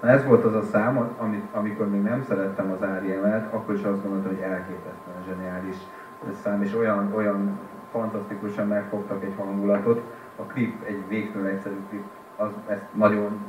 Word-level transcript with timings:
Na 0.00 0.08
ez 0.08 0.24
volt 0.24 0.44
az 0.44 0.54
a 0.54 0.62
szám, 0.62 1.14
amit, 1.18 1.44
amikor 1.52 1.88
még 1.90 2.02
nem 2.02 2.22
szerettem 2.22 2.70
az 2.70 2.80
REM-et, 2.80 3.52
akkor 3.52 3.74
is 3.74 3.82
azt 3.82 4.02
gondoltam, 4.02 4.34
hogy 4.34 4.42
elképesztően 4.42 5.22
zseniális 5.28 5.76
szám, 6.42 6.62
és 6.62 6.74
olyan, 6.74 7.12
olyan 7.14 7.58
fantasztikusan 7.90 8.66
megfogtak 8.66 9.24
egy 9.24 9.34
hangulatot. 9.36 10.00
A 10.36 10.42
klip 10.42 10.82
egy 10.84 11.02
végtelen 11.08 11.46
egyszerű 11.46 11.76
klip, 11.88 12.04
az 12.36 12.50
ezt 12.66 12.84
nagyon, 12.94 13.40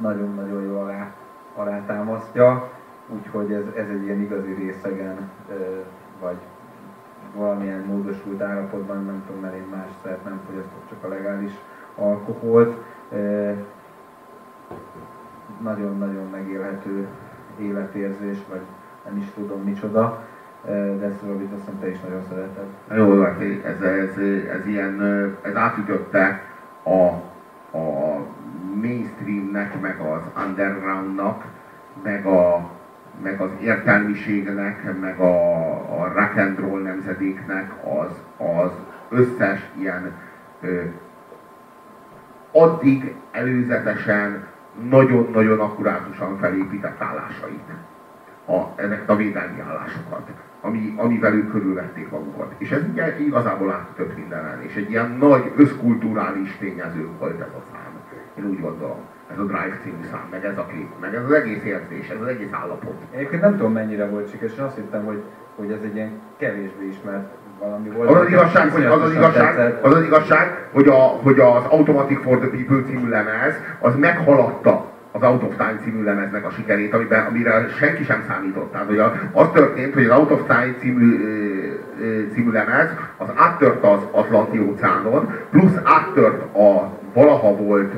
nagyon-nagyon 0.00 0.62
jól 0.62 0.78
alá, 0.82 1.10
alá 1.54 1.84
támasztja, 1.86 2.70
úgyhogy 3.08 3.52
ez, 3.52 3.64
ez 3.76 3.88
egy 3.88 4.02
ilyen 4.02 4.20
igazi 4.20 4.52
részegen, 4.52 5.30
vagy 6.20 6.36
valamilyen 7.34 7.80
módosult 7.80 8.42
állapotban, 8.42 9.04
nem 9.04 9.22
tudom, 9.26 9.40
mert 9.40 9.54
én 9.54 9.66
más 9.70 9.88
szert 10.02 10.24
nem 10.24 10.40
fogyasztok, 10.46 10.88
csak 10.88 11.04
a 11.04 11.08
legális 11.08 11.52
alkoholt. 11.96 12.78
Nagyon-nagyon 15.62 16.30
megélhető 16.30 17.06
életérzés, 17.58 18.38
vagy 18.48 18.60
nem 19.04 19.16
is 19.16 19.26
tudom 19.34 19.62
micsoda, 19.62 20.24
de 20.64 21.06
ezt 21.06 21.22
Robit 21.26 21.52
azt 21.52 21.60
hiszem 21.60 21.80
te 21.80 21.90
is 21.90 22.00
nagyon 22.00 22.22
szereted. 22.28 22.64
Jó, 22.96 23.22
hát 23.22 23.40
ez, 23.64 23.80
ez, 23.80 24.16
ez, 24.58 24.66
ilyen, 24.66 25.00
ez 25.42 25.54
átütötte 25.54 26.42
a, 26.82 27.06
a 27.78 28.16
mainstreamnek, 28.74 29.80
meg 29.80 30.00
az 30.00 30.44
undergroundnak, 30.46 31.44
meg, 32.02 32.26
a, 32.26 32.70
meg 33.22 33.40
az 33.40 33.50
értelmiségnek, 33.60 35.00
meg 35.00 35.18
a, 35.18 35.70
a 36.00 36.12
rock 36.14 36.36
and 36.36 36.58
roll 36.58 36.82
nemzedéknek 36.82 37.72
az, 37.84 38.10
az 38.36 38.70
összes 39.08 39.70
ilyen 39.78 40.12
ö, 40.60 40.82
addig 42.52 43.14
előzetesen 43.30 44.46
nagyon-nagyon 44.88 45.60
akkurátusan 45.60 46.38
felépített 46.38 47.00
állásait, 47.00 47.70
a, 48.46 48.80
ezeket 48.80 49.10
a 49.10 49.16
védelmi 49.16 49.60
állásokat, 49.60 50.30
ami, 50.60 50.94
amivel 50.96 51.34
ők 51.34 51.50
körülvették 51.50 52.10
magukat. 52.10 52.54
És 52.58 52.70
ez 52.70 52.82
ugye 52.92 53.20
igazából 53.20 53.72
átütött 53.72 54.16
mindenen, 54.16 54.62
és 54.62 54.74
egy 54.74 54.90
ilyen 54.90 55.16
nagy 55.20 55.52
összkulturális 55.56 56.56
tényező 56.56 57.08
volt 57.18 57.40
ez 57.40 57.46
a 57.46 57.62
szám. 57.72 58.00
Én 58.38 58.44
úgy 58.44 58.60
gondolom. 58.60 58.98
Ez 59.32 59.38
a 59.38 59.42
Drive 59.42 59.78
című 59.82 60.04
szám, 60.10 60.26
meg 60.30 60.44
ez 60.44 60.58
a 60.58 60.62
klip, 60.62 60.88
meg 61.00 61.14
ez 61.14 61.24
az 61.24 61.32
egész 61.32 61.64
érzés, 61.64 62.08
ez 62.08 62.20
az 62.20 62.26
egész 62.26 62.52
állapot. 62.52 62.94
Egyébként 63.10 63.42
nem 63.42 63.56
tudom 63.56 63.72
mennyire 63.72 64.06
volt 64.06 64.30
sikeres, 64.30 64.52
és 64.52 64.58
azt 64.58 64.76
hittem, 64.76 65.04
hogy, 65.04 65.22
hogy 65.56 65.70
ez 65.70 65.78
egy 65.84 65.94
ilyen 65.94 66.10
kevésbé 66.38 66.86
ismert 66.86 67.28
valami 67.58 67.88
volt. 67.88 68.08
Az 68.08 68.16
az 68.16 68.28
igazság, 68.28 68.70
hogy 68.70 68.84
az 68.84 69.02
az 69.02 69.12
igazság, 69.12 69.78
az 69.82 69.94
az 69.94 70.02
igazság, 70.02 70.68
hogy, 70.72 70.88
a, 70.88 71.00
hogy 71.00 71.40
az 71.40 71.64
Automatic 71.68 72.22
for 72.22 72.38
the 72.38 72.48
People 72.48 72.82
című 72.82 73.08
lemez, 73.08 73.54
az 73.80 73.96
meghaladta 73.96 74.94
az 75.12 75.22
Out 75.22 75.42
of 75.42 75.56
Time 75.56 75.78
című 75.82 76.02
lemeznek 76.02 76.46
a 76.46 76.50
sikerét, 76.50 76.94
amiben, 76.94 77.26
amire 77.26 77.68
senki 77.68 78.04
sem 78.04 78.24
számított. 78.28 78.72
Tehát, 78.72 78.86
hogy 78.86 78.98
az 79.32 79.48
történt, 79.52 79.94
hogy 79.94 80.04
az 80.04 80.18
Out 80.18 80.30
of 80.30 80.40
Time 80.46 80.74
című, 80.78 81.18
című 82.32 82.50
lemez 82.50 82.90
az 83.16 83.28
áttört 83.34 83.84
az 83.84 83.98
Atlanti 84.10 84.58
óceánon, 84.58 85.34
plusz 85.50 85.76
áttört 85.84 86.56
a 86.56 86.90
valaha 87.14 87.56
volt 87.56 87.94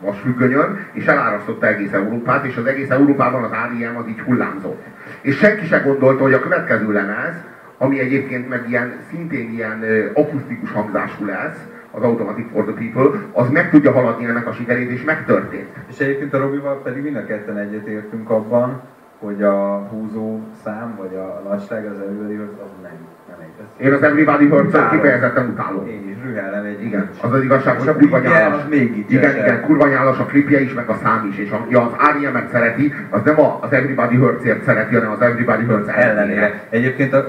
vasfüggönyön, 0.00 0.86
és 0.92 1.06
elárasztotta 1.06 1.66
egész 1.66 1.92
Európát, 1.92 2.44
és 2.44 2.56
az 2.56 2.66
egész 2.66 2.90
Európában 2.90 3.42
az 3.42 3.50
ADM 3.50 3.96
az 3.96 4.08
így 4.08 4.20
hullámzott. 4.20 4.82
És 5.20 5.36
senki 5.36 5.66
se 5.66 5.78
gondolta, 5.78 6.22
hogy 6.22 6.32
a 6.32 6.40
következő 6.40 6.92
lemez, 6.92 7.34
ami 7.78 8.00
egyébként 8.00 8.48
meg 8.48 8.64
ilyen, 8.68 8.92
szintén 9.10 9.50
ilyen 9.50 9.84
akusztikus 10.14 10.72
hangzású 10.72 11.24
lesz, 11.24 11.66
az 11.90 12.02
Automatic 12.02 12.46
for 12.52 12.64
the 12.64 12.72
People, 12.72 13.20
az 13.32 13.50
meg 13.50 13.70
tudja 13.70 13.92
haladni 13.92 14.24
ennek 14.24 14.46
a 14.46 14.52
sikerét, 14.52 14.90
és 14.90 15.04
megtörtént. 15.04 15.68
És 15.88 15.98
egyébként 15.98 16.34
a 16.34 16.38
Robival 16.38 16.82
pedig 16.82 17.02
mind 17.02 17.16
a 17.16 17.24
ketten 17.24 17.58
egyetértünk 17.58 18.30
abban, 18.30 18.82
hogy 19.18 19.42
a 19.42 19.88
húzó 19.90 20.40
szám, 20.64 20.94
vagy 20.96 21.14
a 21.14 21.48
nagyság 21.48 21.86
az 21.86 22.00
előadás 22.00 22.48
az 22.64 22.70
nem, 22.82 22.92
nem 23.28 23.36
egy. 23.40 23.86
Én 23.86 23.92
az 23.92 24.02
Everybody 24.02 24.46
hurts 24.46 24.90
kifejezetten 24.90 25.48
utálom. 25.48 25.86
Én 25.86 26.08
is 26.08 26.16
rühellem 26.24 26.64
egy 26.64 26.82
Igen, 26.82 27.10
az 27.22 27.32
az 27.32 27.42
igazság, 27.42 27.78
hogy 27.78 27.88
a 27.88 27.96
kurva 27.96 28.18
nyálas. 28.18 28.62
Még 28.68 29.04
igen, 29.08 29.36
igen, 29.36 29.62
kurva 29.62 29.86
nyálas 29.86 30.18
a 30.18 30.24
klipje 30.24 30.60
is, 30.60 30.74
meg 30.74 30.88
a 30.88 30.94
szám 31.02 31.28
is. 31.30 31.38
És 31.38 31.50
ami 31.50 31.74
az 31.74 31.90
R.E.M.-et 31.92 32.48
szereti, 32.50 32.94
az 33.10 33.20
nem 33.24 33.40
az 33.40 33.72
Everybody 33.72 34.16
hurts 34.16 34.42
szereti, 34.64 34.94
hanem 34.94 35.10
az 35.10 35.20
Everybody 35.20 35.64
Hurts 35.64 35.88
ellenére. 35.88 36.60
Egyébként 36.70 37.12
a, 37.12 37.24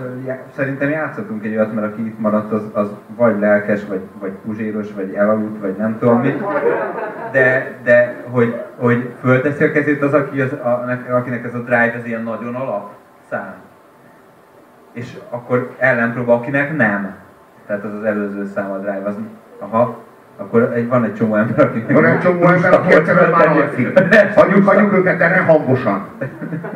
szerintem 0.55 0.89
játszottunk 0.89 1.45
egy 1.45 1.55
olyat, 1.55 1.73
mert 1.73 1.93
aki 1.93 2.05
itt 2.05 2.19
maradt, 2.19 2.51
az, 2.51 2.63
az 2.73 2.87
vagy 3.15 3.39
lelkes, 3.39 3.85
vagy, 3.87 4.01
vagy 4.19 4.31
puzséros, 4.45 4.87
vagy 4.95 5.13
elaludt, 5.13 5.61
vagy 5.61 5.75
nem 5.77 5.97
tudom 5.99 6.21
mit. 6.21 6.43
De, 7.31 7.77
de 7.83 8.23
hogy, 8.29 8.55
hogy 8.79 9.09
fölteszi 9.21 9.63
a 9.63 9.71
kezét 9.71 10.01
az, 10.01 10.13
aki 10.13 10.41
az 10.41 10.51
a, 10.51 10.99
akinek 11.09 11.43
ez 11.45 11.53
a 11.53 11.59
drive 11.59 11.93
ez 11.93 12.05
ilyen 12.05 12.23
nagyon 12.23 12.55
alap 12.55 12.91
szám. 13.29 13.53
És 14.93 15.17
akkor 15.29 15.75
ellenpróba, 15.77 16.33
akinek 16.33 16.77
nem. 16.77 17.15
Tehát 17.67 17.83
az 17.83 17.93
az 17.93 18.03
előző 18.03 18.45
szám 18.45 18.71
a 18.71 18.77
drive, 18.77 19.01
az, 19.05 19.15
aha, 19.59 19.97
akkor 20.37 20.71
egy, 20.75 20.87
van 20.87 21.03
egy 21.03 21.15
csomó 21.15 21.35
ember, 21.35 21.65
aki... 21.65 21.93
Van 21.93 22.05
egy 22.05 22.19
csomó 22.19 22.47
ember, 22.47 22.73
aki 22.73 22.93
egyszerűen 22.93 23.29
már 23.29 23.47
alszik. 23.47 23.99
Hagyjuk, 24.35 24.67
hagyjuk 24.67 24.93
őket 24.93 25.21
erre 25.21 25.39
hangosan. 25.39 26.07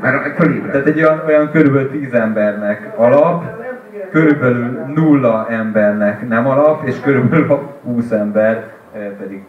Mert 0.02 0.36
fölébred. 0.36 0.72
Tehát 0.72 0.88
egy 0.88 1.04
olyan, 1.04 1.24
olyan 1.26 1.52
körülbelül 1.52 1.92
tíz 1.92 2.14
embernek 2.14 2.94
alap, 2.96 3.44
körülbelül 4.12 4.86
nulla 4.96 5.48
embernek 5.50 6.28
nem 6.28 6.48
alap, 6.48 6.88
és 6.88 7.00
körülbelül 7.00 7.70
20 7.84 8.12
ember 8.12 8.68
eh, 8.94 9.02
pedig 9.20 9.46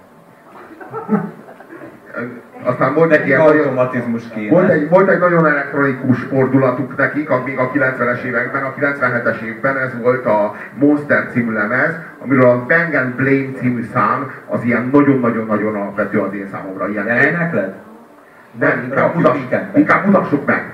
aztán 2.63 2.95
volt 2.95 3.13
egy 3.13 3.27
ilyen 3.27 3.41
automatizmus 3.41 4.23
kéne. 4.35 4.51
Volt 4.51 4.71
egy, 4.71 4.89
volt 4.89 5.09
egy 5.09 5.19
nagyon 5.19 5.47
elektronikus 5.47 6.19
fordulatuk 6.23 6.97
nekik, 6.97 7.29
még 7.45 7.59
a 7.59 7.71
90-es 7.71 8.23
években, 8.23 8.63
a 8.63 8.75
97-es 8.81 9.41
évben 9.41 9.79
ez 9.79 9.91
volt 10.03 10.27
a 10.27 10.55
Monster 10.75 11.29
című 11.33 11.53
lemez, 11.53 11.95
amiről 12.19 12.49
a 12.49 12.65
Bang 12.69 12.95
and 12.95 13.15
Blame 13.15 13.59
című 13.59 13.85
szám 13.93 14.31
az 14.47 14.65
ilyen 14.65 14.89
nagyon-nagyon-nagyon 14.93 15.75
alapvető 15.75 16.19
az 16.19 16.35
én 16.35 16.49
számomra. 16.53 16.89
Ilyen 16.89 17.09
Énekled? 17.09 17.73
Nem, 18.59 18.83
inkább, 18.85 19.15
mutass, 19.15 19.37
inkább 19.75 20.05
mutassuk 20.05 20.47
meg. 20.47 20.73